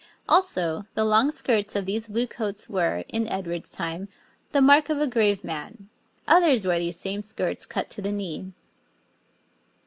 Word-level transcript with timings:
Also, 0.27 0.87
the 0.95 1.05
long 1.05 1.29
skirts 1.29 1.75
of 1.75 1.85
these 1.85 2.07
blue 2.07 2.25
coats 2.25 2.67
were, 2.67 3.05
in 3.07 3.27
Edward's 3.27 3.69
time, 3.69 4.07
the 4.51 4.59
mark 4.59 4.89
of 4.89 4.97
the 4.97 5.05
grave 5.05 5.43
man, 5.43 5.89
others 6.27 6.65
wore 6.65 6.79
these 6.79 6.99
same 6.99 7.21
skirts 7.21 7.67
cut 7.67 7.91
to 7.91 8.01
the 8.01 8.11
knee. 8.11 8.51